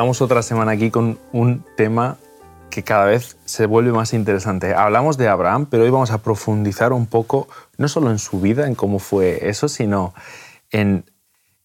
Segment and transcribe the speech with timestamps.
[0.00, 2.16] estamos otra semana aquí con un tema
[2.70, 4.74] que cada vez se vuelve más interesante.
[4.74, 8.66] Hablamos de Abraham, pero hoy vamos a profundizar un poco, no solo en su vida,
[8.66, 10.14] en cómo fue eso, sino
[10.70, 11.04] en,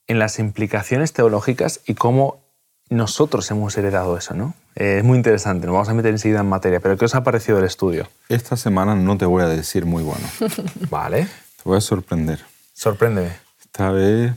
[0.07, 2.41] en las implicaciones teológicas y cómo
[2.89, 4.53] nosotros hemos heredado eso, ¿no?
[4.75, 7.23] Eh, es muy interesante, nos vamos a meter enseguida en materia, pero ¿qué os ha
[7.23, 8.09] parecido el estudio?
[8.27, 10.27] Esta semana no te voy a decir muy bueno.
[10.89, 11.23] vale.
[11.23, 12.43] Te voy a sorprender.
[12.73, 13.31] Sorpréndeme.
[13.61, 14.33] Esta vez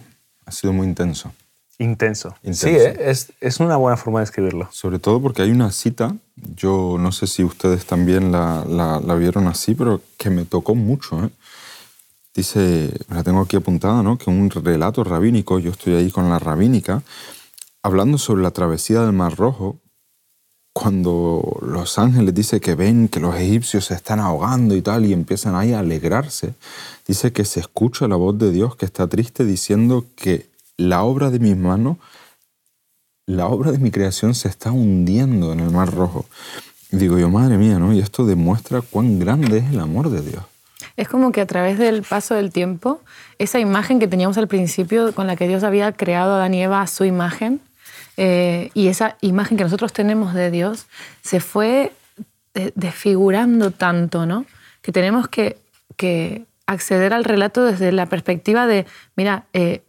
[0.46, 1.32] ha sido muy intenso.
[1.78, 2.34] Intenso.
[2.50, 2.96] Sí, ¿eh?
[2.98, 4.68] es, es, una buena forma de escribirlo.
[4.72, 6.16] Sobre todo porque hay una cita,
[6.56, 11.24] yo no sé si ustedes también la, la, vieron así, pero que me tocó mucho.
[11.24, 11.30] ¿eh?
[12.34, 14.18] Dice, la tengo aquí apuntada, ¿no?
[14.18, 17.02] que un relato rabínico, yo estoy ahí con la rabínica,
[17.84, 19.78] hablando sobre la travesía del Mar Rojo,
[20.72, 25.12] cuando los ángeles dice que ven que los egipcios se están ahogando y tal y
[25.12, 26.54] empiezan ahí a alegrarse,
[27.06, 30.48] dice que se escucha la voz de Dios que está triste diciendo que
[30.78, 31.98] la obra de mis manos,
[33.26, 36.24] la obra de mi creación se está hundiendo en el Mar Rojo.
[36.90, 37.92] digo yo, madre mía, ¿no?
[37.92, 40.42] Y esto demuestra cuán grande es el amor de Dios.
[40.96, 43.02] Es como que a través del paso del tiempo,
[43.38, 46.62] esa imagen que teníamos al principio con la que Dios había creado a Adán y
[46.62, 47.60] Eva a su imagen,
[48.16, 50.86] eh, y esa imagen que nosotros tenemos de Dios
[51.22, 51.92] se fue
[52.74, 54.44] desfigurando tanto, ¿no?
[54.82, 55.56] Que tenemos que,
[56.66, 58.84] acceder al relato desde la perspectiva de,
[59.16, 59.82] mira, eh,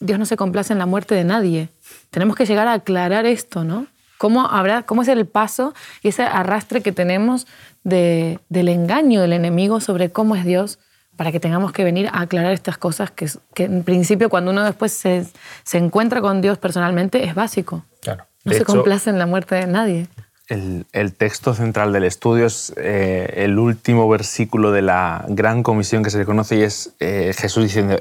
[0.00, 1.68] Dios no se complace en la muerte de nadie.
[2.10, 3.86] Tenemos que llegar a aclarar esto, ¿no?
[4.18, 7.46] ¿Cómo, habrá, cómo es el paso y ese arrastre que tenemos
[7.84, 10.78] del engaño del enemigo sobre cómo es Dios
[11.16, 14.64] para que tengamos que venir a aclarar estas cosas que, que en principio cuando uno
[14.64, 15.26] después se,
[15.64, 17.84] se, encuentra con Dios personalmente es básico.
[18.02, 18.26] Claro.
[18.44, 20.08] No se complace en la muerte de nadie.
[20.48, 26.04] El, el texto central del estudio es eh, el último versículo de la gran comisión
[26.04, 27.96] que se le conoce y es eh, Jesús diciendo,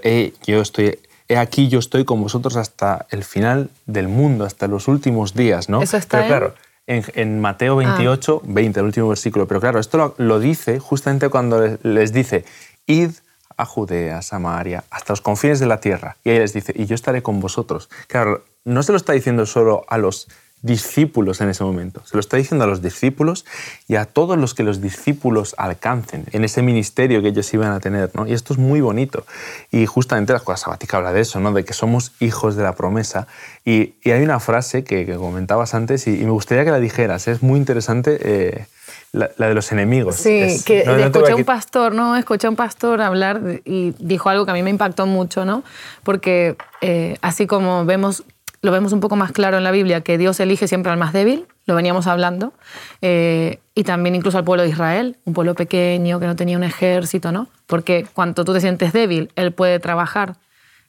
[0.45, 4.87] yo estoy, he aquí yo estoy con vosotros hasta el final del mundo, hasta los
[4.87, 5.81] últimos días, ¿no?
[5.81, 6.55] Eso está Pero, claro,
[6.87, 9.47] en, en, Mateo 28, 20, el último versículo.
[9.47, 12.45] Pero claro, esto lo, lo dice justamente cuando les dice,
[12.85, 13.11] id
[13.57, 16.17] a Judea, Samaria, hasta los confines de la tierra.
[16.23, 17.89] Y ahí les dice, y yo estaré con vosotros.
[18.07, 20.27] Claro, no se lo está diciendo solo a los
[20.61, 23.45] discípulos en ese momento, se lo está diciendo a los discípulos
[23.87, 27.79] y a todos los que los discípulos alcancen en ese ministerio que ellos iban a
[27.79, 28.09] tener.
[28.15, 28.25] ¿no?
[28.25, 29.25] Y esto es muy bonito.
[29.71, 31.53] Y justamente la escuela sabática habla de eso, ¿no?
[31.53, 33.27] de que somos hijos de la promesa.
[33.63, 37.27] Y, hay una frase que, comentabas antes y, me gustaría que la dijeras.
[37.27, 38.17] Es muy interesante.
[38.21, 38.65] Eh,
[39.11, 40.15] la, de los enemigos.
[40.15, 42.15] Sí, que escuché a un pastor, ¿no?
[42.17, 45.63] Escuché a un pastor hablar y dijo algo que a mí me impactó mucho, ¿no?
[46.03, 48.23] Porque eh, así como vemos,
[48.61, 51.13] lo vemos un poco más claro en la Biblia, que Dios elige siempre al más
[51.13, 52.53] débil, lo veníamos hablando,
[53.01, 56.63] eh, y también incluso al pueblo de Israel, un pueblo pequeño que no tenía un
[56.63, 57.47] ejército, ¿no?
[57.67, 60.35] Porque cuando tú te sientes débil, Él puede trabajar,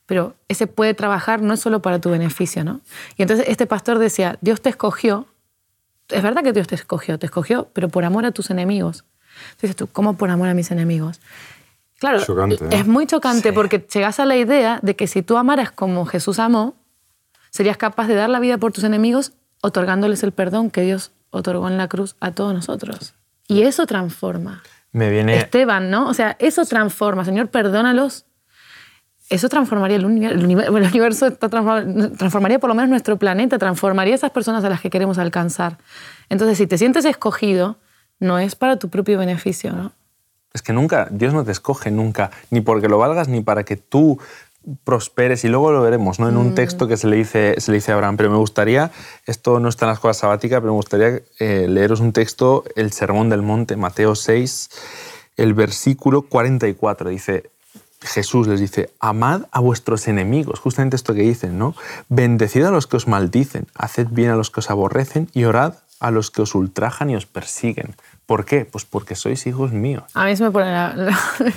[0.06, 2.80] pero ese puede trabajar no es solo para tu beneficio, ¿no?
[3.16, 5.26] Y entonces este pastor decía, Dios te escogió
[6.08, 9.04] es verdad que Dios te escogió, te escogió, pero por amor a tus enemigos.
[9.60, 11.20] Dices tú, ¿cómo por amor a mis enemigos?
[11.98, 12.56] Claro, ¿eh?
[12.70, 16.38] es muy chocante porque llegas a la idea de que si tú amaras como Jesús
[16.38, 16.74] amó,
[17.56, 21.68] serías capaz de dar la vida por tus enemigos otorgándoles el perdón que Dios otorgó
[21.68, 23.14] en la cruz a todos nosotros.
[23.48, 24.62] Y eso transforma.
[24.92, 25.36] Me viene...
[25.36, 26.08] Esteban, ¿no?
[26.08, 27.24] O sea, eso transforma.
[27.24, 28.26] Señor, perdónalos
[29.28, 34.64] eso transformaría el universo, el universo transformaría por lo menos nuestro planeta, transformaría esas personas
[34.64, 35.78] a las que queremos alcanzar.
[36.28, 37.76] Entonces, si te sientes escogido,
[38.20, 39.92] no es para tu propio beneficio, ¿no?
[40.52, 43.76] Es que nunca, Dios no te escoge nunca, ni porque lo valgas, ni para que
[43.76, 44.18] tú
[44.84, 46.28] prosperes, y luego lo veremos, ¿no?
[46.28, 46.54] En un mm.
[46.54, 48.90] texto que se le, dice, se le dice a Abraham, pero me gustaría,
[49.26, 52.92] esto no está en la escuela sabática, pero me gustaría eh, leeros un texto, el
[52.92, 54.70] Sermón del Monte, Mateo 6,
[55.36, 57.50] el versículo 44, dice,
[58.00, 61.74] Jesús les dice, amad a vuestros enemigos, justamente esto que dicen, ¿no?
[62.08, 65.74] Bendecid a los que os maldicen, haced bien a los que os aborrecen y orad
[65.98, 67.94] a los que os ultrajan y os persiguen.
[68.26, 68.64] ¿Por qué?
[68.64, 70.04] Pues porque sois hijos míos.
[70.14, 70.94] A mí se me pone la...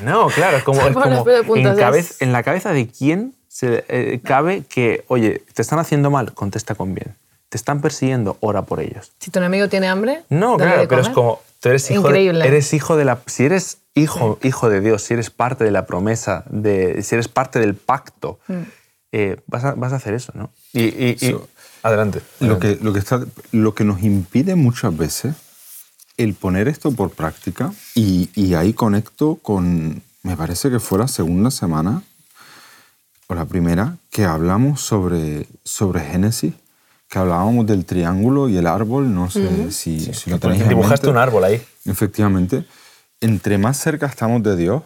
[0.04, 5.62] No, claro, es como, en, la cabeza de quién se, eh, cabe que, oye, te
[5.62, 7.16] están haciendo mal, contesta con bien.
[7.50, 9.12] Te están persiguiendo, ora por ellos.
[9.18, 10.22] Si tu enemigo tiene hambre...
[10.30, 12.46] No, claro, pero es como, tú eres hijo, Increíble.
[12.46, 13.20] eres hijo de la...
[13.26, 17.28] Si eres hijo, hijo de Dios, si eres parte de la promesa, de, si eres
[17.28, 18.54] parte del pacto, mm.
[19.14, 20.52] eh, vas, a, vas, a, hacer eso, ¿no?
[20.74, 21.18] Y,
[21.82, 22.22] adelante.
[22.40, 25.34] Lo, que, lo, que está, lo que nos impide muchas veces
[26.24, 31.08] el poner esto por práctica, y, y ahí conecto con, me parece que fue la
[31.08, 32.04] segunda semana,
[33.28, 36.54] o la primera, que hablamos sobre, sobre Génesis,
[37.08, 41.18] que hablábamos del triángulo y el árbol, no sé si, si, lo tenéis Dibujaste un
[41.18, 41.62] árbol ahí.
[41.86, 42.66] Efectivamente
[43.22, 44.84] entre más cerca estamos de Dios,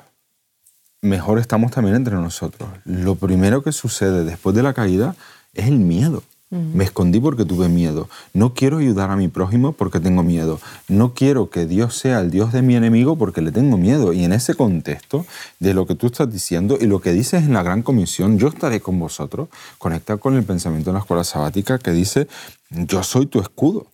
[1.01, 2.69] mejor estamos también entre nosotros.
[2.85, 5.15] Lo primero que sucede después de la caída
[5.53, 6.23] es el miedo.
[6.53, 8.07] Me escondí porque tuve miedo.
[8.33, 10.59] No quiero ayudar a mi prójimo porque tengo miedo.
[10.87, 14.13] No quiero que Dios sea el Dios de mi enemigo porque le tengo miedo.
[14.13, 15.25] Y en ese contexto
[15.59, 18.49] de lo que tú estás diciendo y lo que dices en la Gran Comisión, yo
[18.49, 22.27] estaré con vosotros, conecta con el pensamiento de la escuela sabática que dice,
[22.69, 23.87] yo soy tu escudo.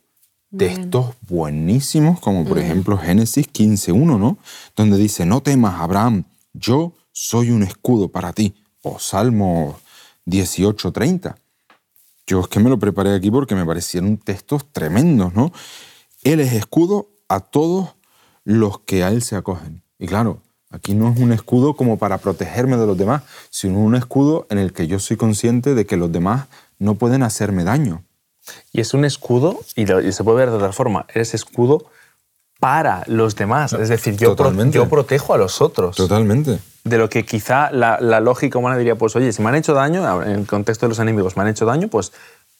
[0.55, 4.37] Textos buenísimos, como por ejemplo Génesis 15.1, ¿no?
[4.75, 8.53] Donde dice, no temas, Abraham, yo soy un escudo para ti.
[8.81, 9.77] O Salmo
[10.25, 11.35] 18.30
[12.29, 15.51] yo es que me lo preparé aquí porque me parecieron textos tremendos, ¿no?
[16.23, 17.95] Él es escudo a todos
[18.43, 19.81] los que a Él se acogen.
[19.97, 23.95] Y claro, aquí no es un escudo como para protegerme de los demás, sino un
[23.95, 26.47] escudo en el que yo soy consciente de que los demás
[26.77, 28.03] no pueden hacerme daño.
[28.71, 31.85] Y es un escudo, y, se puede ver de otra forma, eres escudo
[32.59, 33.73] para los demás.
[33.73, 34.35] Es decir, yo,
[34.69, 35.95] yo protejo a los otros.
[35.95, 39.73] Totalmente de lo que quizá la, lógica humana diría, pues oye, si me han hecho
[39.73, 42.11] daño, en el contexto de los enemigos me han hecho daño, pues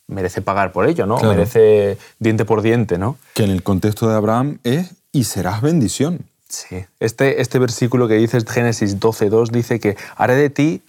[0.07, 1.19] merece pagar por ello, ¿no?
[1.19, 3.18] Merece diente por diente, ¿no?
[3.33, 6.25] Que en el contexto de Abraham es y serás bendición.
[6.48, 6.86] Sí.
[7.00, 10.81] Este, este versículo que dices, Génesis 12.2, dice que haré de ti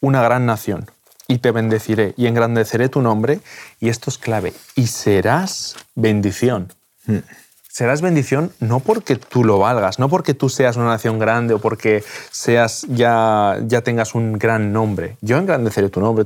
[0.00, 0.90] una gran nación
[1.26, 3.40] y te bendeciré y engrandeceré tu nombre
[3.80, 6.72] y esto es clave, y serás bendición.
[7.06, 7.20] Hmm
[7.76, 11.58] serás bendición no porque tú lo valgas, no porque tú seas una nación grande o
[11.58, 15.18] porque seas ya, ya tengas un gran nombre.
[15.20, 16.24] Yo engrandeceré tu nombre,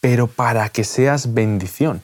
[0.00, 2.00] pero para que seas bendición.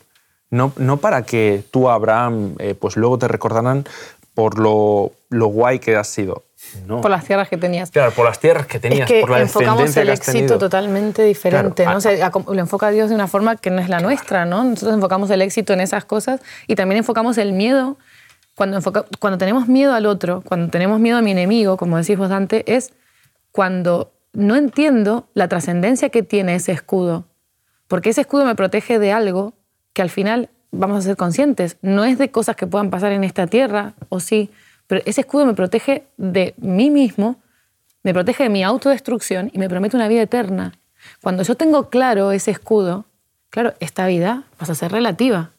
[0.50, 3.84] No, no para que tú, Abraham, eh, pues luego te recordarán
[4.34, 6.42] por lo, lo guay que has sido.
[6.84, 7.00] No.
[7.00, 7.92] Por las tierras que tenías.
[7.92, 11.86] Claro, por las tierras que tenías, por la enfocamos el éxito totalmente diferente.
[11.86, 12.00] ¿no?
[12.00, 14.46] lo enfoca Dios de una forma que no es la nuestra.
[14.46, 14.64] ¿no?
[14.64, 17.96] Nosotros enfocamos el éxito en esas cosas y también enfocamos el miedo
[18.56, 18.80] cuando,
[19.18, 22.64] cuando tenemos miedo al otro, cuando tenemos miedo a mi enemigo, como decís vos, Dante,
[22.66, 22.92] es
[23.52, 27.26] cuando no entiendo la trascendencia que tiene ese escudo.
[27.88, 29.54] Porque ese escudo me protege de algo
[29.92, 31.76] que al final vamos a ser conscientes.
[31.82, 34.50] No es de cosas que puedan pasar en esta tierra, o sí,
[34.86, 37.36] pero ese escudo me protege de mí mismo,
[38.02, 40.72] me protege de mi autodestrucción y me promete una vida eterna.
[41.22, 43.06] Cuando yo tengo claro ese escudo,
[43.50, 45.50] claro, esta vida pasa a ser relativa.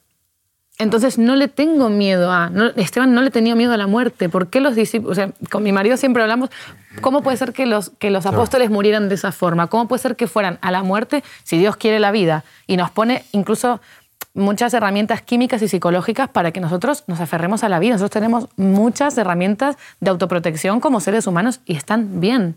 [0.82, 2.50] Entonces no le tengo miedo a...
[2.76, 4.28] Esteban no le tenía miedo a la muerte.
[4.28, 5.12] ¿Por qué los discípulos...
[5.12, 6.50] O sea, con mi marido siempre hablamos,
[7.00, 9.68] ¿cómo puede ser que los, que los apóstoles murieran de esa forma?
[9.68, 12.44] ¿Cómo puede ser que fueran a la muerte si Dios quiere la vida?
[12.66, 13.80] Y nos pone incluso
[14.34, 17.92] muchas herramientas químicas y psicológicas para que nosotros nos aferremos a la vida.
[17.92, 22.56] Nosotros tenemos muchas herramientas de autoprotección como seres humanos y están bien.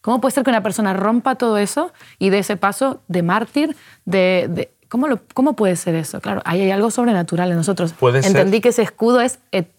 [0.00, 3.76] ¿Cómo puede ser que una persona rompa todo eso y dé ese paso de mártir,
[4.04, 6.20] de ¿Cómo, ¿Cómo puede ser eso?
[6.20, 7.94] Claro, ahí hay algo sobrenatural en nosotros.
[8.22, 9.38] Entendí que ese escudo es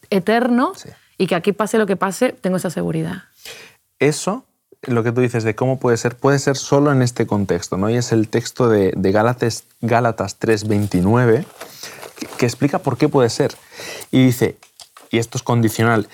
[0.09, 0.73] eterno
[1.17, 3.23] y que aquí pase lo que pase, tengo esa seguridad.
[3.99, 4.45] Eso,
[4.83, 7.89] lo que tú dices de cómo puede ser, puede ser solo en este contexto, ¿no?
[7.89, 11.45] Y es el texto de, de Gálatas, Gálatas 3.29
[12.37, 13.53] que, explica por qué puede ser.
[14.11, 14.57] Y dice,
[15.11, 16.07] y esto es condicional,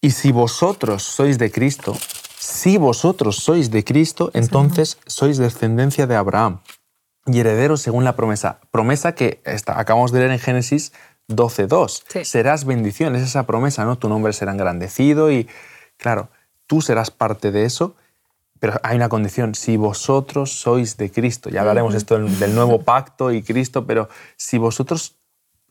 [0.00, 1.96] y si vosotros sois de Cristo,
[2.38, 6.60] si vosotros sois de Cristo, entonces sois descendencia de Abraham
[7.28, 8.60] y herederos según la promesa.
[8.70, 10.92] Promesa que está, acabamos de leer en Génesis
[11.28, 12.24] 12.2.
[12.24, 13.98] Serás bendición, es esa promesa, ¿no?
[13.98, 15.48] Tu nombre será engrandecido y,
[15.96, 16.30] claro,
[16.66, 17.94] tú serás parte de eso,
[18.60, 23.30] pero hay una condición, si vosotros sois de Cristo, ya hablaremos esto del, nuevo pacto
[23.30, 25.16] y Cristo, pero si vosotros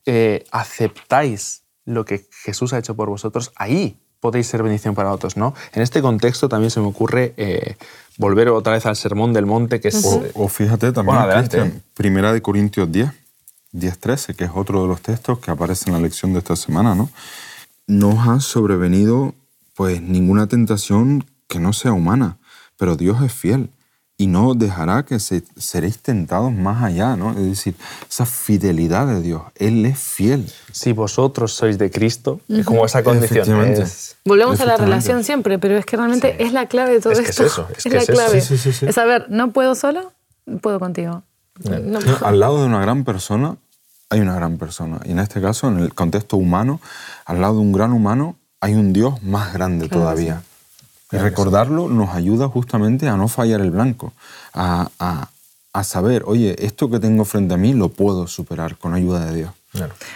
[0.05, 5.37] eh, aceptáis lo que Jesús ha hecho por vosotros, ahí podéis ser bendición para otros,
[5.37, 5.53] ¿no?
[5.73, 7.75] En este contexto también se me ocurre eh,
[8.17, 10.03] volver otra vez al Sermón del Monte, que es...
[10.33, 13.09] O, fíjate también, Cristian, Primera de Corintios 10,
[13.73, 16.95] 10.13, que es otro de los textos que aparece en la lección de esta semana,
[16.95, 17.09] ¿no?
[17.85, 19.33] No os ha sobrevenido
[19.75, 22.37] pues ninguna tentación que no sea humana,
[22.77, 23.69] pero Dios es fiel
[24.19, 27.31] y no dejará que se, seréis tentados más allá, ¿no?
[27.31, 27.75] Es decir,
[28.09, 30.51] esa fidelidad de Dios, Él es fiel.
[30.71, 33.63] Si vosotros sois de Cristo, es como esa condición.
[33.65, 37.13] Es, Volvemos a la relación siempre, pero es que realmente es la clave de todo
[37.13, 37.43] es esto.
[37.43, 38.37] Que es eso, es, es la clave.
[38.39, 40.11] Es saber, no puedo solo,
[40.61, 41.23] puedo contigo.
[42.21, 43.57] al lado de una gran persona
[44.09, 44.99] hay una gran persona.
[45.05, 46.79] Y en este caso, en el contexto humano,
[47.25, 50.41] al lado de un gran humano hay un Dios más grande todavía.
[51.11, 54.11] Y recordarlo nos ayuda justamente a no fallar el blanco,
[54.53, 55.29] a, a,
[55.71, 59.35] a, saber, oye, esto que tengo frente a mí lo puedo superar con ayuda de
[59.35, 59.51] Dios.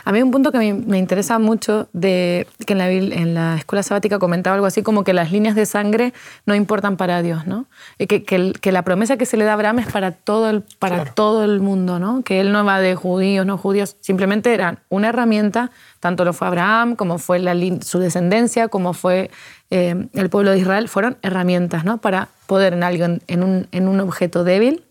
[0.05, 3.55] A mí un punto que me, me, interesa mucho, de, que en la, en la
[3.57, 6.13] escuela sabática comentaba algo así como que las líneas de sangre
[6.45, 7.65] no importan para Dios, ¿no?
[7.97, 10.63] Que, que, que la promesa que se le da a Abraham es para todo el,
[10.79, 12.23] para todo el mundo, ¿no?
[12.23, 16.47] Que él no va de judíos, no judíos, simplemente eran una herramienta, tanto lo fue
[16.47, 19.31] Abraham, como fue la, su descendencia, como fue
[19.69, 21.99] eh, el pueblo de Israel, fueron herramientas, ¿no?
[21.99, 24.83] Para poder en alguien, en un, en un objeto débil,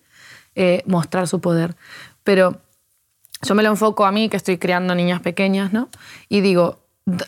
[0.54, 1.76] eh, mostrar su poder.
[2.24, 2.60] Pero
[3.42, 5.88] yo me lo enfoco a mí, que estoy criando niñas pequeñas, ¿no?
[6.28, 6.78] Y digo,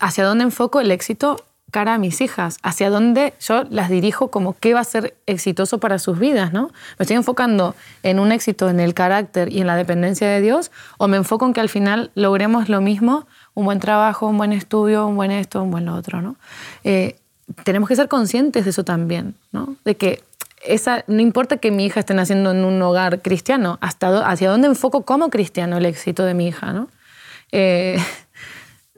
[0.01, 2.59] ¿hacia dónde enfoco el éxito cara a mis hijas?
[2.63, 6.71] ¿Hacia dónde yo las dirijo como qué va a ser exitoso para sus vidas, ¿no?
[6.99, 10.71] ¿Me estoy enfocando en un éxito en el carácter y en la dependencia de Dios?
[10.99, 14.53] ¿O me enfoco en que al final logremos lo mismo, un buen trabajo, un buen
[14.53, 16.37] estudio, un buen esto, un buen lo otro, ¿no?
[16.85, 17.17] Eh,
[17.65, 19.77] tenemos que ser conscientes de eso también, ¿no?
[19.85, 20.23] De que
[21.07, 25.31] no importa que mi hija esté naciendo en un hogar cristiano, hacia dónde enfoco como
[25.31, 26.89] cristiano el éxito de mi hija, ¿no?
[27.51, 27.99] Eh,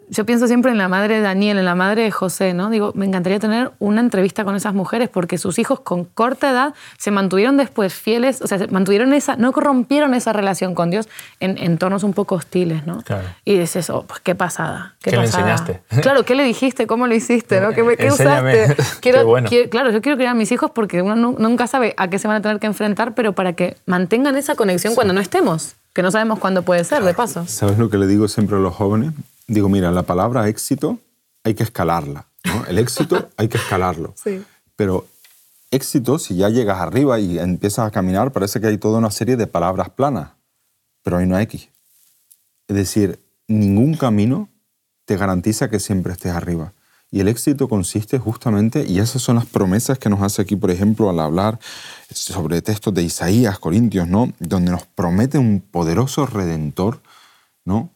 [0.09, 2.71] yo pienso siempre en la madre de Daniel, en la madre de José, ¿no?
[2.71, 6.75] Digo, me encantaría tener una entrevista con esas mujeres porque sus hijos con corta edad
[6.99, 11.09] se mantuvieron después fieles, o sea, se mantuvieron esa, no rompieron esa relación con Dios
[11.41, 13.03] en entornos un poco hostiles, ¿no?
[13.03, 13.29] Claro.
[13.45, 14.95] Y dices, oh, pues qué pasada.
[15.03, 15.83] ¿Qué, le enseñaste?
[16.03, 16.87] Claro, ¿qué le dijiste?
[16.87, 17.61] ¿Cómo lo hiciste?
[17.61, 17.71] ¿no?
[17.71, 18.77] ¿Qué, qué usaste?
[19.01, 19.49] Quiero, bueno.
[19.71, 22.39] claro, yo quiero criar a mis hijos porque uno nunca sabe a qué se van
[22.39, 26.11] a tener que enfrentar, pero para que mantengan esa conexión cuando no estemos que no
[26.11, 27.47] sabemos cuándo puede ser, de paso.
[27.47, 29.13] ¿Sabes lo que le digo siempre a los jóvenes?
[29.47, 30.99] Digo, mira, la palabra éxito
[31.43, 32.27] hay que escalarla.
[32.69, 34.15] El éxito hay que escalarlo.
[34.77, 35.07] Pero
[35.71, 39.37] éxito, si ya llegas arriba y empiezas a caminar, parece que hay toda una serie
[39.37, 40.31] de palabras planas,
[41.03, 41.69] pero hay una X.
[42.69, 44.49] Es decir, ningún camino
[45.05, 46.73] te garantiza que siempre estés arriba.
[47.11, 50.73] Y el éxito consiste justamente, y esas son las promesas que nos hace aquí, por
[50.73, 51.61] ejemplo, al hablar
[52.11, 54.33] sobre textos de Isaías, Corintios, ¿no?
[54.41, 57.01] Donde nos promete un poderoso redentor,
[57.65, 57.91] ¿no?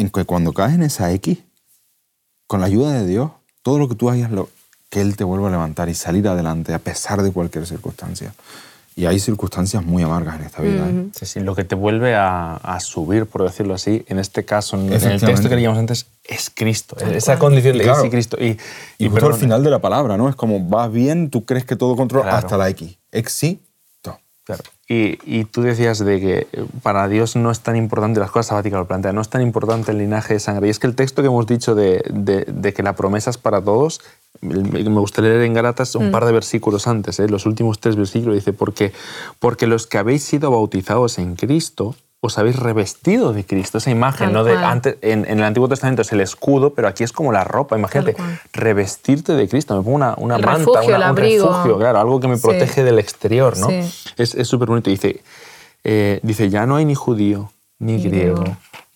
[0.00, 1.38] En que cuando caes en esa X,
[2.46, 3.30] con la ayuda de Dios,
[3.62, 4.48] todo lo que tú hagas, lo,
[4.88, 8.34] que Él te vuelva a levantar y salir adelante a pesar de cualquier circunstancia.
[8.96, 10.88] Y hay circunstancias muy amargas en esta vida.
[10.88, 11.08] ¿eh?
[11.14, 14.92] sí, sí, lo que te vuelve a, subir, por decirlo así, en este caso, en,
[14.92, 16.96] el texto que leíamos antes, es Cristo.
[16.96, 18.10] Esa condición de claro.
[18.10, 18.36] Cristo.
[18.40, 18.58] Y,
[18.98, 20.28] y, y al final de la palabra, ¿no?
[20.28, 22.98] Es como, vas bien, tú crees que todo controla hasta la X.
[23.12, 23.60] X sí,
[24.44, 24.64] Claro.
[24.92, 28.80] Y, tú decías de que eh, para Dios no es tan importante, las cosas sabáticas
[28.80, 30.66] lo plantea, no es tan importante el linaje de sangre.
[30.66, 33.62] Y es que el texto que hemos dicho de, de, que la promesa es para
[33.62, 34.00] todos,
[34.40, 36.10] me gustaría leer en Galatas un mm.
[36.10, 37.28] par de versículos antes, ¿eh?
[37.28, 38.92] los últimos tres versículos, dice, porque,
[39.38, 44.32] porque los que habéis sido bautizados en Cristo, os habéis revestido de Cristo, esa imagen,
[44.32, 44.44] ¿no?
[44.44, 47.78] De, antes, en, el Antiguo Testamento es el escudo, pero aquí es como la ropa,
[47.78, 48.14] imagínate,
[48.52, 52.84] revestirte de Cristo, me pongo una, una manta, un refugio, claro, algo que me protege
[52.84, 53.68] del exterior, ¿no?
[54.20, 54.90] Es súper bonito.
[54.90, 55.22] Dice,
[55.84, 58.44] eh, dice, ya no hay ni judío, ni, griego,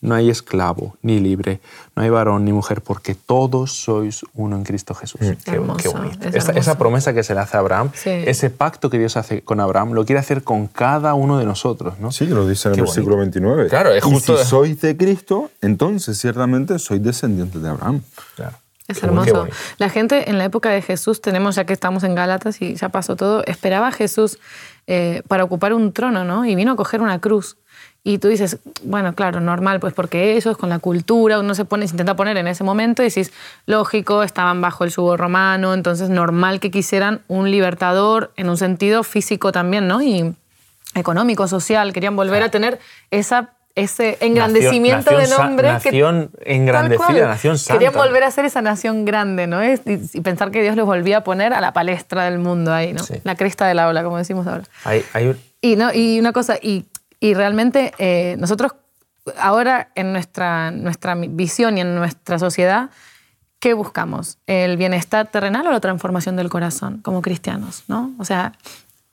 [0.03, 1.61] no hay esclavo ni libre,
[1.97, 5.21] no hay varón ni mujer, porque todos sois uno en Cristo Jesús.
[5.23, 5.51] Mm.
[5.51, 6.29] Qué, bonito.
[6.33, 9.93] Esa, promesa que se le hace a Abraham, ese pacto que Dios hace con Abraham,
[9.93, 11.99] lo quiere hacer con cada uno de nosotros.
[11.99, 12.13] ¿no?
[12.13, 13.69] Sí, lo dice en el versículo 29.
[13.69, 14.35] Claro, es justo.
[14.35, 18.03] Y si sois de Cristo, entonces ciertamente sois descendientes de Abraham.
[18.37, 18.59] Claro.
[18.87, 19.49] Es hermoso.
[19.79, 22.91] La gente en la época de Jesús, tenemos ya que estamos en Gálatas y ya
[22.91, 24.39] pasó todo, esperaba a Jesús
[24.87, 26.45] eh, para ocupar un trono, ¿no?
[26.45, 27.57] Y vino a coger una cruz.
[28.07, 31.65] Y tú dices, bueno, claro, normal, pues porque eso es con la cultura, uno se
[31.65, 33.33] pone, se intenta poner en ese momento y decís,
[33.65, 39.05] lógico, estaban bajo el yugo romano, entonces normal que quisieran un libertador en un sentido
[39.05, 40.03] físico también, ¿no?
[40.03, 40.35] Y
[40.95, 42.79] económico, social, querían volver a tener
[43.11, 45.69] esa ese engrandecimiento de nombre.
[45.69, 47.79] Nación engrandecida, nación santa.
[47.79, 49.65] Querían volver a ser esa nación grande, ¿no?
[49.65, 52.93] Y, y, pensar que Dios los volvía a poner a la palestra del mundo ahí,
[52.93, 53.03] ¿no?
[53.25, 54.65] La cresta de la ola, como decimos ahora.
[54.85, 55.93] Hay, hay y, ¿no?
[55.93, 56.85] y una cosa, y
[57.25, 58.73] y realmente eh, nosotros
[59.39, 62.91] ahora en nuestra, nuestra visión y en nuestra sociedad,
[63.61, 64.37] ¿qué buscamos?
[64.47, 67.85] ¿El bienestar terrenal o la transformación del corazón como cristianos?
[67.89, 68.13] ¿no?
[68.19, 68.53] O sea,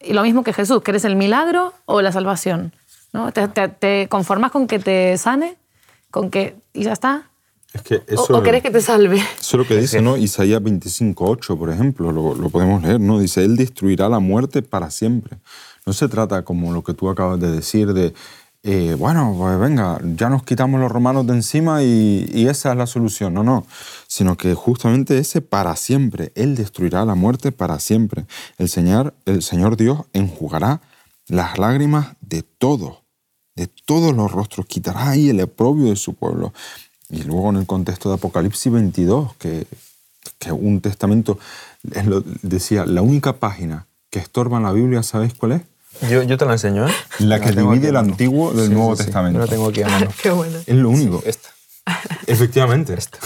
[0.02, 2.74] y lo mismo que Jesús, ¿quieres el milagro o la salvación?
[3.14, 3.32] ¿No?
[3.32, 5.58] ¿Te, conformas con que te sane?
[6.10, 7.28] ¿Con que y ya está?
[8.18, 9.18] o, querés que te salve?
[9.18, 10.18] Eso es lo que dice, ¿no?
[10.18, 13.18] Isaías 25.8, por ejemplo, lo, lo, podemos leer, ¿no?
[13.20, 15.38] Dice, Él destruirá la muerte para siempre.
[15.86, 18.14] No se trata como lo que tú acabas de decir de,
[18.64, 22.86] eh, bueno, pues venga, ya nos quitamos los romanos de encima y, esa es la
[22.86, 23.34] solución.
[23.34, 23.66] No, no,
[24.08, 28.26] sino que justamente ese para siempre, Él destruirá la muerte para siempre.
[28.60, 30.82] El Señor, el Señor Dios enjugará
[31.28, 33.01] las lágrimas de todos,
[33.56, 36.54] de todos los rostros, quitará ahí el oprobio de su pueblo.
[37.10, 39.68] Y luego en el contexto de Apocalipsis 22, que,
[40.40, 41.38] que un testamento
[42.42, 45.62] decía, la única página que estorba en la Biblia, ¿sabéis cuál es?
[46.10, 46.92] Yo, yo te la enseño, ¿eh?
[47.20, 49.40] La que divide el Antiguo del Nuevo Testamento.
[49.40, 50.08] Yo la tengo aquí a mano.
[50.22, 50.58] Qué bueno.
[50.66, 51.22] Es lo único.
[52.28, 52.94] Efectivamente.
[52.94, 53.20] Esta.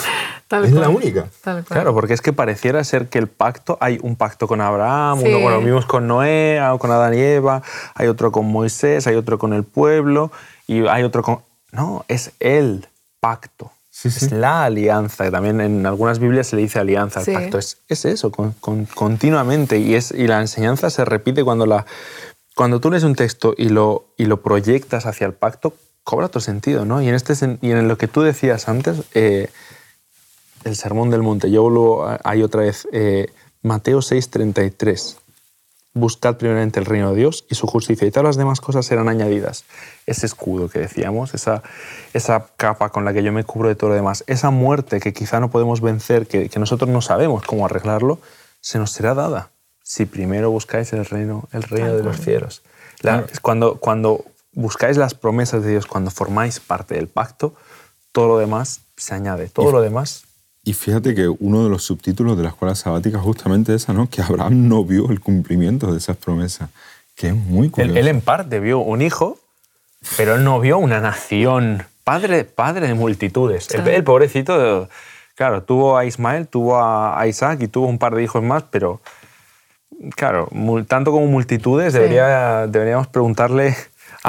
[0.63, 1.27] es la única.
[1.67, 5.41] Claro, porque es que pareciera ser que el pacto, hay un pacto con Abraham, uno
[5.41, 7.61] con los mismos con Noé, con Adán y Eva,
[7.93, 10.31] hay otro con Moisés, hay otro con el pueblo
[10.67, 11.41] y hay otro con...
[11.71, 12.87] No, es el
[13.19, 13.71] pacto.
[14.03, 17.57] Es la alianza, también en algunas Biblias se le dice alianza al pacto.
[17.57, 18.53] Es, es eso, con,
[18.93, 19.79] continuamente.
[19.79, 21.85] Y, es, y la enseñanza se repite cuando la
[22.55, 25.73] cuando tú lees un texto y lo, y lo proyectas hacia el pacto,
[26.05, 27.01] cobra otro sentido, ¿no?
[27.01, 29.49] Y en, este, y en lo que tú decías antes, eh,
[30.63, 33.27] el Sermón del Monte, yo vuelvo ahí otra vez, eh,
[33.61, 35.17] Mateo 6:33.
[35.93, 39.09] Buscad primeramente el reino de Dios y su justicia, y todas las demás cosas serán
[39.09, 39.63] añadidas.
[40.05, 41.63] Ese escudo que decíamos, esa,
[42.13, 45.13] esa capa con la que yo me cubro de todo lo demás, esa muerte que
[45.13, 48.19] quizá no podemos vencer, que, que nosotros no sabemos cómo arreglarlo,
[48.59, 49.51] se nos será dada
[49.85, 52.63] si primero buscáis el reino, el reino de los cielos.
[53.41, 57.53] cuando, cuando buscáis las promesas de Dios, cuando formáis parte del pacto,
[58.11, 60.23] todo lo demás se añade, todo lo demás.
[60.63, 64.09] Y fíjate que uno de los subtítulos de la escuela sabática justamente es esa, ¿no?
[64.09, 66.69] Que Abraham no vio el cumplimiento de esas promesas,
[67.13, 67.99] que es muy curioso.
[67.99, 69.37] Él, en parte vio un hijo,
[70.17, 73.69] pero él no vio una nación, padre, padre de multitudes.
[73.75, 74.89] El, pobrecito,
[75.35, 79.01] claro, tuvo a Ismael, tuvo a Isaac y tuvo un par de hijos más, pero
[80.15, 80.49] claro,
[80.87, 83.75] tanto como multitudes, debería, deberíamos preguntarle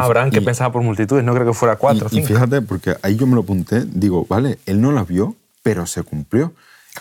[0.04, 1.24] Abraham, ¿qué pensaba por multitudes?
[1.24, 2.08] No creo que fuera cuatro.
[2.10, 5.36] Y, y, fíjate, porque ahí yo me lo apunté, digo, vale, él no las vio,
[5.62, 6.52] pero se cumplió.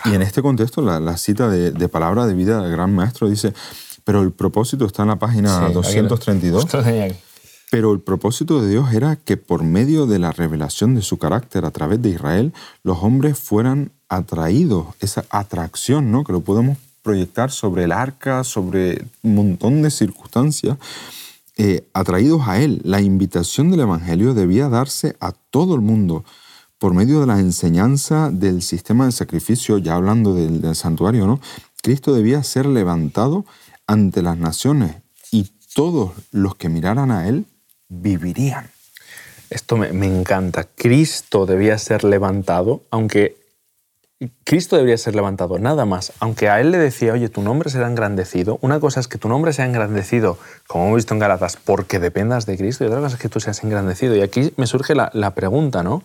[0.04, 3.54] Y en este contexto, la, cita de, palabra de vida del gran maestro dice,
[4.04, 6.66] pero el propósito está en la página 232.
[7.70, 11.64] Pero el propósito de Dios era que por medio de la revelación de su carácter
[11.64, 12.52] a través de Israel,
[12.84, 16.22] los hombres fueran atraídos, esa atracción, ¿no?
[16.22, 20.76] Que lo podemos proyectar sobre el arca, sobre un montón de circunstancias,
[21.56, 22.80] eh, atraídos a Él.
[22.84, 26.24] La invitación del Evangelio debía darse a todo el mundo
[26.78, 31.40] por medio de la enseñanza del sistema de sacrificio, ya hablando del, santuario, ¿no?
[31.82, 33.46] Cristo debía ser levantado
[33.86, 34.96] ante las naciones
[35.30, 37.46] y todos los que miraran a Él
[37.88, 38.68] vivirían.
[39.48, 40.64] Esto me, me encanta.
[40.64, 43.45] Cristo debía ser levantado, aunque
[44.44, 46.12] Cristo debería ser levantado, nada más.
[46.20, 49.28] Aunque a él le decía, oye, tu nombre será engrandecido, una cosa es que tu
[49.28, 53.16] nombre sea engrandecido, como hemos visto en Galatas, porque dependas de Cristo, y otra cosa
[53.16, 54.16] es que tú seas engrandecido.
[54.16, 56.02] Y aquí me surge la, pregunta, ¿no?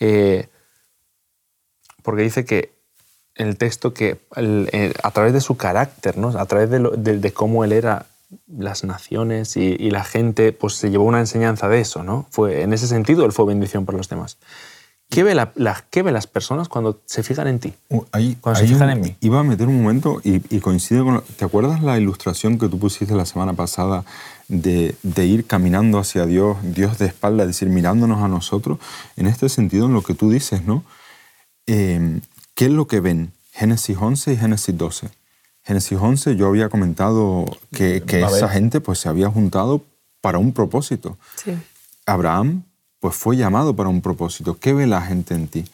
[0.00, 0.48] Eh,
[2.02, 2.76] porque dice que
[3.34, 4.18] el texto que
[5.02, 6.28] a través de su carácter, ¿no?
[6.28, 8.06] a través de, cómo él era
[8.48, 12.26] las naciones y, y, la gente, pues se llevó una enseñanza de eso, ¿no?
[12.30, 14.38] Fue, en ese sentido, él fue bendición para los demás.
[15.08, 17.74] ¿Qué ve, la, ve, las personas cuando se fijan en ti?
[17.88, 19.16] Uh, ahí, cuando se fijan en mí.
[19.20, 21.22] Iba a meter un momento y, coincide con...
[21.36, 24.04] ¿Te acuerdas la ilustración que tú pusiste la semana pasada
[24.48, 28.78] de, ir caminando hacia Dios, Dios de espalda, es decir, mirándonos a nosotros?
[29.16, 30.84] En este sentido, en lo que tú dices, ¿no?
[31.66, 32.20] Em,
[32.54, 33.32] ¿Qué es lo que ven?
[33.52, 35.08] Génesis 11 y Génesis 12.
[35.62, 39.82] Génesis 11 yo había comentado que, que esa gente pues se había juntado
[40.20, 41.16] para un propósito.
[41.36, 41.56] Sí.
[42.06, 42.64] Abraham
[43.00, 44.58] pues fue llamado para un propósito.
[44.58, 45.64] ¿Qué ve la gente en ti?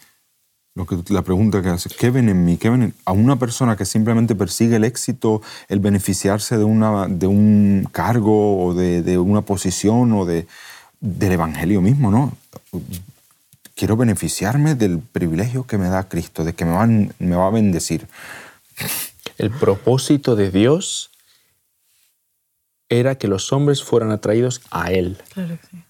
[0.74, 2.56] Lo que, la pregunta que haces, ¿qué ven en mí?
[2.56, 7.26] ¿Qué ven a una persona que simplemente persigue el éxito, el beneficiarse de, una, de
[7.26, 10.46] un cargo o de, una posición o de,
[11.00, 12.32] del Evangelio mismo, ¿no?
[13.74, 17.50] Quiero beneficiarme del privilegio que me da Cristo, de que me va, me va a
[17.50, 18.06] bendecir.
[19.36, 21.10] El propósito de Dios
[22.88, 25.18] era que los hombres fueran atraídos a Él.
[25.34, 25.84] Claro que sí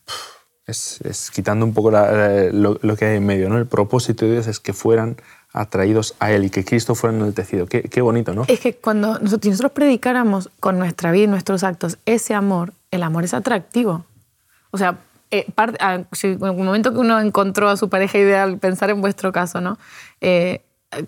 [0.66, 3.48] es, quitando un poco lo, que hay en medio.
[3.48, 3.58] ¿no?
[3.58, 5.16] El propósito de Dios es que fueran
[5.52, 7.66] atraídos a Él y que Cristo fuera enaltecido.
[7.66, 8.44] Qué, qué bonito, ¿no?
[8.48, 13.02] Es que cuando nosotros, nosotros predicáramos con nuestra vida y nuestros actos ese amor, el
[13.02, 14.04] amor es atractivo.
[14.70, 14.98] O sea,
[15.30, 19.32] eh, ah, en el momento que uno encontró a su pareja ideal, pensar en vuestro
[19.32, 19.78] caso, ¿no?
[20.20, 20.60] Eh,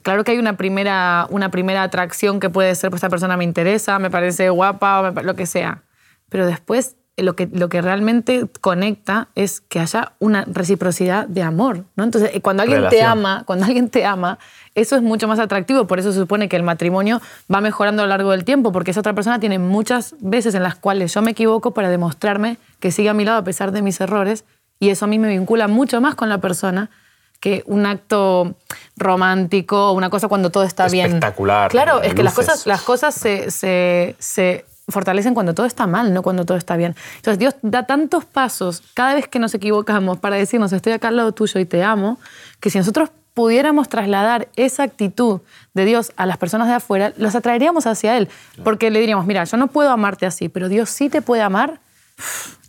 [0.03, 3.45] claro que hay una primera, una primera atracción que puede ser, pues esta persona me
[3.45, 5.83] interesa, me parece guapa, lo que sea.
[6.31, 11.85] Pero después lo que, lo que realmente conecta es que haya una reciprocidad de amor,
[11.95, 12.03] ¿no?
[12.03, 14.39] Entonces, eh, cuando alguien te ama, cuando alguien te ama,
[14.75, 17.21] eso es mucho más atractivo, por eso se supone que el matrimonio
[17.53, 20.65] va mejorando a lo largo del tiempo, porque esa otra persona tiene muchas veces en
[20.65, 23.83] las cuales yo me equivoco para demostrarme que sigue a mi lado a pesar de
[23.83, 24.45] mis errores,
[24.81, 26.91] y eso a mí me vincula mucho más con la persona
[27.39, 28.57] que un acto
[28.97, 31.07] romántico, una cosa cuando todo está bien.
[31.07, 31.71] Espectacular.
[31.71, 36.13] Claro, es que las cosas, las cosas se, se, se fortalecen cuando todo está mal,
[36.13, 36.95] no cuando todo está bien.
[37.17, 41.17] Entonces Dios da tantos pasos cada vez que nos equivocamos para decirnos estoy acá al
[41.17, 42.19] lado tuyo y te amo,
[42.61, 45.41] que si nosotros pudiéramos trasladar esa actitud
[45.75, 48.29] de Dios a las personas de afuera, los atraeríamos hacia Él.
[48.63, 51.81] Porque le diríamos, mira, yo no puedo amarte así, pero Dios sí te puede amar.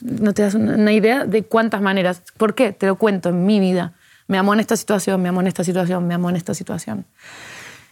[0.01, 2.23] No te das una idea de cuántas maneras.
[2.37, 2.71] ¿Por qué?
[2.73, 3.93] Te lo cuento en mi vida.
[4.27, 7.05] Me amó en esta situación, me amó en esta situación, me amó en esta situación.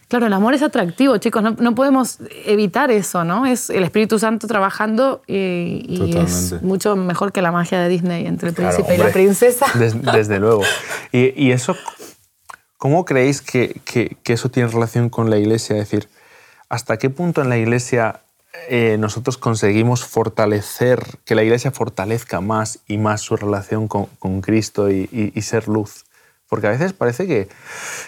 [0.08, 3.46] Claro, el amor es atractivo, chicos, no, podemos evitar eso, ¿no?
[3.46, 8.50] Es el Espíritu Santo trabajando y, es mucho mejor que la magia de Disney entre
[8.50, 9.66] el príncipe y la princesa.
[9.74, 10.62] desde luego.
[11.12, 11.76] Y, eso,
[12.76, 13.80] ¿cómo creéis que,
[14.24, 15.76] eso tiene relación con la iglesia?
[15.76, 16.08] Es decir,
[16.68, 18.20] ¿hasta qué punto en la iglesia
[18.68, 24.90] eh, nosotros conseguimos fortalecer, que la iglesia fortalezca más y más su relación con, Cristo
[24.90, 26.04] y, ser luz.
[26.54, 27.48] Porque a veces parece que.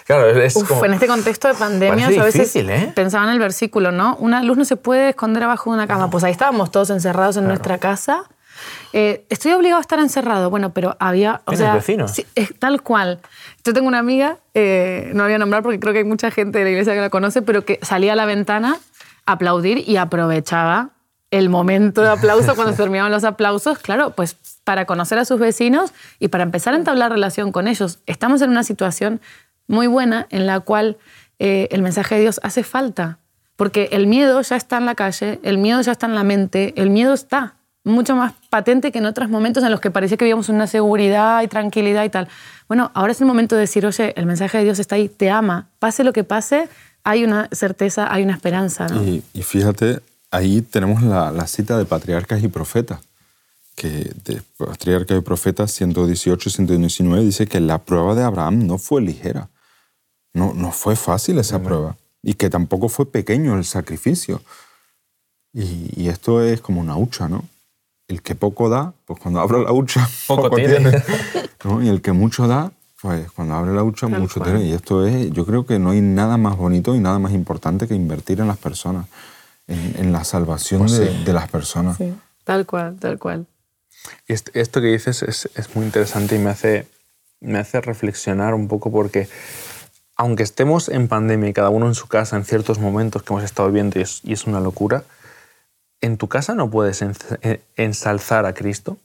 [0.05, 2.93] Claro, es Uf, en este contexto de pandemia, a veces ¿eh?
[2.95, 4.15] pensaba en el versículo, ¿no?
[4.21, 6.09] Una luz no se puede esconder abajo de una cama.
[6.09, 8.23] Pues ahí estábamos todos encerrados en nuestra casa.
[8.93, 10.49] Eh, estoy obligado a estar encerrado.
[10.49, 11.41] Bueno, pero había.
[11.43, 12.11] O sea, vecinos?
[12.11, 12.25] Sí,
[12.57, 13.19] tal cual.
[13.65, 16.31] Yo tengo una amiga, eh, no la voy a nombrar porque creo que hay mucha
[16.31, 18.77] gente de la iglesia que la conoce, pero que salía a la ventana
[19.25, 20.91] a aplaudir y aprovechaba
[21.31, 25.39] el momento de aplauso cuando se terminaban los aplausos, claro, pues para conocer a sus
[25.39, 27.99] vecinos y para empezar a entablar relación con ellos.
[28.05, 29.21] Estamos en una situación
[29.67, 30.97] muy buena en la cual
[31.39, 33.19] eh, el mensaje de Dios hace falta,
[33.55, 36.73] porque el miedo ya está en la calle, el miedo ya está en la mente,
[36.77, 37.55] el miedo está
[37.87, 41.41] mucho más patente que en otros momentos en los que parecía que vivíamos una seguridad
[41.41, 42.27] y tranquilidad y tal.
[42.67, 45.29] Bueno, ahora es el momento de decir, oye, el mensaje de Dios está ahí, te
[45.29, 46.67] ama, pase lo que pase,
[47.03, 48.87] hay una certeza, hay una esperanza.
[49.03, 53.01] Y, fíjate, ahí tenemos la, cita de Patriarcas y Profetas,
[53.75, 58.77] que de Patriarcas y Profetas 118 y 119 dice que la prueba de Abraham no
[58.77, 59.49] fue ligera,
[60.33, 64.41] no, no fue fácil esa prueba, y que tampoco fue pequeño el sacrificio.
[65.53, 67.45] Y, y esto es como una hucha, ¿no?
[68.07, 71.03] el que poco da, pues cuando abre la hucha, poco, tiene.
[71.83, 74.65] Y el que mucho da, pues cuando abre la hucha, mucho tiene.
[74.65, 77.87] Y esto es, yo creo que no hay nada más bonito y nada más importante
[77.87, 79.07] que invertir en las personas,
[79.67, 81.97] en, la salvación pues de, las personas.
[81.97, 83.45] Sí, tal cual, tal cual.
[84.27, 86.87] Y esto, que dices es, es, muy interesante y me hace,
[87.41, 89.27] me hace reflexionar un poco porque
[90.15, 93.43] aunque estemos en pandemia y cada uno en su casa en ciertos momentos que hemos
[93.43, 95.03] estado viendo y es, y es una locura,
[96.01, 98.97] en tu casa no puedes eh, ensalzar a Cristo.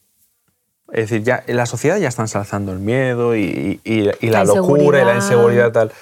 [0.90, 3.81] Es decir, ya, la sociedad ya está ensalzando el miedo y,
[4.20, 5.92] la, locura y la inseguridad tal.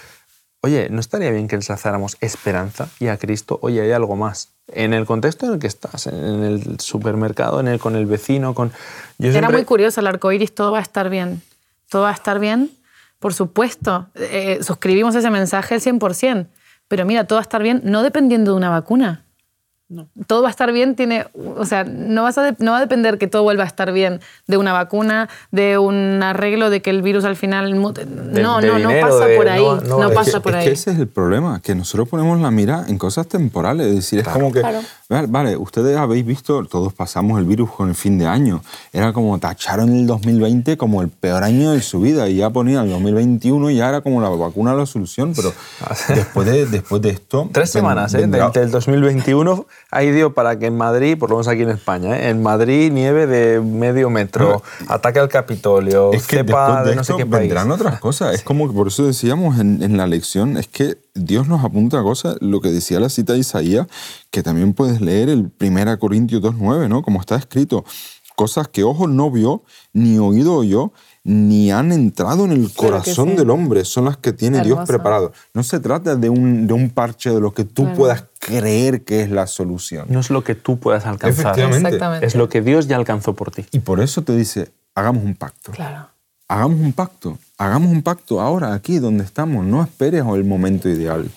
[0.62, 3.58] Oye, ¿no estaría bien que ensalzáramos esperanza y a Cristo?
[3.62, 4.50] Oye, hay algo más.
[4.68, 8.54] En el contexto en el que estás, en el supermercado, en el, con el vecino,
[8.54, 8.70] con...
[9.18, 11.42] Era muy curioso el arco iris, todo va a estar bien.
[11.88, 12.70] Todo va a estar bien,
[13.18, 14.08] por supuesto.
[14.14, 16.46] Eh, suscribimos ese mensaje al 100%.
[16.88, 19.24] Pero mira, todo va a estar bien no dependiendo de una vacuna.
[20.28, 23.18] Todo va a estar bien, tiene, o sea, no, vas a no va a depender
[23.18, 27.02] que todo vuelva a estar bien de una vacuna, de un arreglo, de que el
[27.02, 27.74] virus al final...
[27.80, 29.64] no, no, no pasa por ahí.
[29.88, 30.60] No, pasa por ahí.
[30.60, 33.88] Es que ese es el problema, que nosotros ponemos la mira en cosas temporales.
[33.88, 34.62] Es decir, es como que,
[35.08, 38.62] vale, ustedes habéis visto, todos pasamos el virus con el fin de año.
[38.92, 42.84] Era como tacharon el 2020 como el peor año de su vida y ya ponían
[42.84, 45.32] el 2021 y ya era como la vacuna la solución.
[45.34, 45.52] Pero
[46.14, 47.50] después de, después de esto...
[47.52, 48.28] Tres semanas, ¿eh?
[48.28, 52.16] Desde el 2021 ha ido para que en Madrid, por lo menos aquí en España,
[52.16, 52.30] ¿eh?
[52.30, 57.14] en Madrid nieve de medio metro, ataque al Capitolio, es que cepa de, no sé
[57.16, 57.48] qué país.
[57.48, 58.34] vendrán otras cosas.
[58.34, 61.98] Es como que por eso decíamos en, en, la lección, es que Dios nos apunta
[61.98, 63.86] a cosas, lo que decía la cita de Isaías,
[64.30, 67.02] que también puedes leer el 1 Corintios 2.9, ¿no?
[67.02, 67.84] Como está escrito,
[68.40, 73.50] cosas que ojo no vio, ni oído oyó, ni han entrado en el corazón del
[73.50, 75.34] hombre, son las que tiene Dios preparado.
[75.52, 79.20] No se trata de un, de un parche de lo que tú puedas creer que
[79.20, 80.06] es la solución.
[80.08, 81.58] No es lo que tú puedas alcanzar.
[81.58, 82.24] Efectivamente.
[82.24, 83.66] Es lo que Dios ya alcanzó por ti.
[83.72, 85.72] Y por eso te dice, hagamos un pacto.
[85.72, 86.08] Claro.
[86.48, 87.38] Hagamos un pacto.
[87.58, 89.66] Hagamos un pacto ahora, aquí, donde estamos.
[89.66, 91.28] No esperes el momento ideal.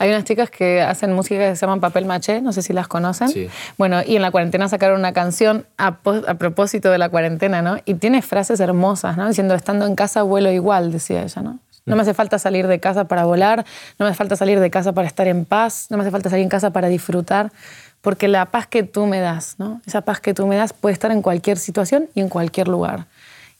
[0.00, 2.88] Hay unas chicas que hacen música que se llaman Papel Maché, no sé si las
[2.88, 3.28] conocen.
[3.28, 3.50] Sí.
[3.76, 7.76] Bueno, y en la cuarentena sacaron una canción a, propósito de la cuarentena, ¿no?
[7.84, 9.28] Y tiene frases hermosas, ¿no?
[9.28, 11.58] Diciendo, estando en casa vuelo igual, decía ella, ¿no?
[11.84, 13.66] No me hace falta salir de casa para volar,
[13.98, 16.30] no me hace falta salir de casa para estar en paz, no me hace falta
[16.30, 17.52] salir en casa para disfrutar,
[18.00, 19.82] porque la paz que tú me das, ¿no?
[19.84, 23.04] Esa paz que tú me das puede estar en cualquier situación y en cualquier lugar.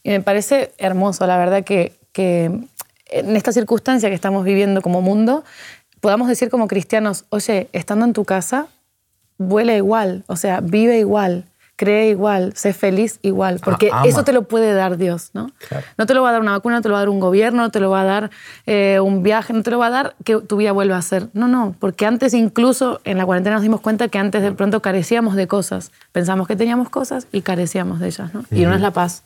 [0.03, 2.51] Y me parece hermoso, la verdad, que, que
[3.11, 5.45] en esta circunstancia que estamos viviendo como mundo,
[6.01, 8.67] podamos decir como cristianos, oye, estando en tu casa,
[9.39, 11.45] vuela igual, o sea, vive igual,
[11.77, 15.51] cree igual, sé feliz igual, porque eso te lo puede dar Dios, ¿no?
[15.97, 17.21] No te lo va a dar una vacuna, no te lo va a dar un
[17.21, 18.31] gobierno, no te lo va a dar
[18.67, 21.29] eh, un viaje, no te lo va a dar que tu vida vuelva a ser.
[21.33, 24.83] No, no, porque antes incluso en la cuarentena nos dimos cuenta que antes de pronto
[24.83, 25.91] carecíamos de cosas.
[26.13, 28.45] Pensamos que teníamos cosas y carecíamos de ellas, ¿no?
[28.51, 29.25] Y no es la paz.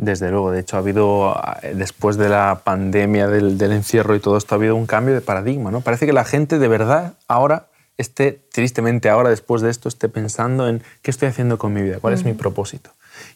[0.00, 1.38] Desde luego, de hecho ha habido,
[1.74, 5.70] después de la pandemia, del, encierro y todo esto, ha habido un cambio de paradigma.
[5.70, 5.82] ¿no?
[5.82, 10.66] Parece que la gente de verdad ahora esté, tristemente ahora, después de esto, esté pensando
[10.68, 12.92] en qué estoy haciendo con mi vida, cuál es mi propósito.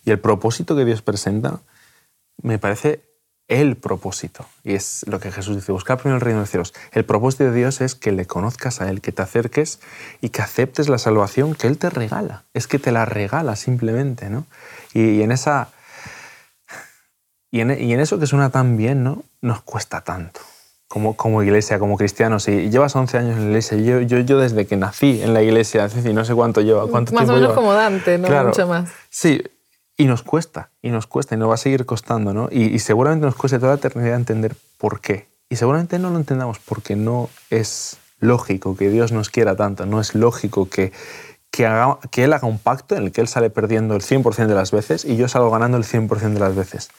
[0.06, 1.60] Y el propósito que Dios presenta
[2.40, 3.02] me parece
[3.46, 4.46] el propósito.
[4.62, 6.72] Y es lo que Jesús dice, buscar primero el reino de los cielos.
[6.92, 9.80] El propósito de Dios es que le conozcas a Él, que te acerques
[10.22, 12.44] y que aceptes la salvación que Él te regala.
[12.54, 14.30] Es que te la regala simplemente.
[14.30, 14.46] ¿no?
[14.94, 15.68] y en esa
[17.54, 19.22] y en, eso que suena tan bien, ¿no?
[19.40, 20.40] Nos cuesta tanto.
[20.88, 22.48] como, como iglesia, como cristianos.
[22.48, 23.78] Y llevas 11 años en la iglesia.
[23.78, 27.26] Yo, yo, yo desde que nací en la iglesia, no sé cuánto lleva, cuánto más
[27.26, 27.54] tiempo o menos lleva.
[27.54, 28.90] como Dante, no mucho más.
[29.08, 29.40] Sí,
[29.96, 32.48] y nos cuesta, y nos cuesta, y nos va a seguir costando, ¿no?
[32.50, 35.28] Y, y seguramente nos cueste toda la eternidad entender por qué.
[35.48, 40.00] Y seguramente no lo entendamos porque no es lógico que Dios nos quiera tanto, no
[40.00, 40.92] es lógico que,
[41.54, 44.46] que, haga, que Él haga un pacto en el que Él sale perdiendo el 100%
[44.46, 46.90] de las veces y yo salgo ganando el 100% de las veces.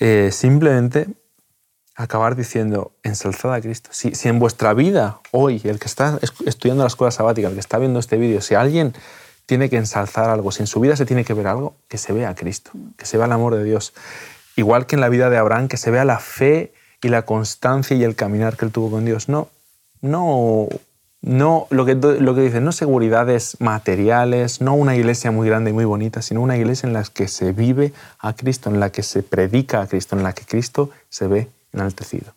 [0.00, 1.08] Eh, simplemente
[1.94, 3.90] acabar diciendo, ensalzad a Cristo.
[3.92, 7.60] Si, si, en vuestra vida hoy, el que está estudiando la escuela sabática, el que
[7.60, 8.94] está viendo este vídeo, si alguien
[9.44, 12.14] tiene que ensalzar algo, si en su vida se tiene que ver algo, que se
[12.14, 13.92] vea a Cristo, que se vea el amor de Dios.
[14.56, 17.94] Igual que en la vida de Abraham, que se vea la fe y la constancia
[17.94, 19.28] y el caminar que él tuvo con Dios.
[19.28, 19.50] No,
[20.00, 20.68] no,
[21.22, 25.72] no lo que, lo que dice, no seguridades materiales, no una iglesia muy grande y
[25.72, 29.04] muy bonita, sino una iglesia en la que se vive a Cristo, en la que
[29.04, 32.34] se predica a Cristo, en la que Cristo se ve enaltecido.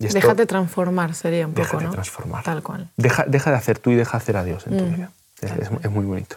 [0.00, 1.90] Y esto, déjate transformar, sería un poco, déjate ¿no?
[1.92, 2.42] transformar.
[2.42, 2.90] Tal cual.
[2.96, 5.10] Deja, deja de hacer tú y deja hacer a Dios en tu vida.
[5.40, 6.36] Es, es, es, muy bonito.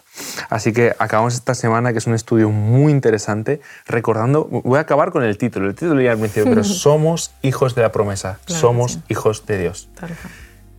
[0.49, 5.11] Así que acabamos esta semana, que es un estudio muy interesante, recordando, voy a acabar
[5.11, 8.61] con el título, el título ya al principio, pero somos hijos de la promesa, claro,
[8.61, 9.01] somos sí.
[9.09, 9.89] hijos de Dios.
[9.95, 10.15] Claro.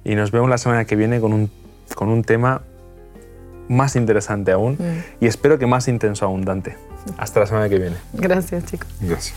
[0.07, 1.51] Y nos vemos la semana que viene con un,
[1.97, 2.63] con un tema
[3.69, 5.25] más interesante aún mm.
[5.25, 6.77] y espero que más intenso aún, Dante.
[7.19, 7.97] Hasta la semana que viene.
[8.13, 8.89] Gracias, chicos.
[9.01, 9.35] Gracias.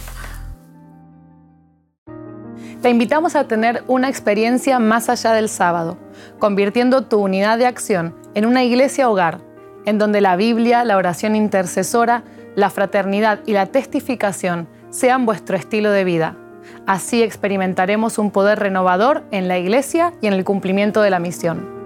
[2.83, 5.97] Te invitamos a tener una experiencia más allá del sábado,
[6.37, 9.39] convirtiendo tu unidad de acción en una iglesia hogar,
[9.85, 12.21] en donde la Biblia, la oración intercesora,
[12.55, 16.37] la fraternidad y la testificación sean vuestro estilo de vida.
[16.85, 21.78] Así experimentaremos un poder renovador en la iglesia y en el cumplimiento de la misión.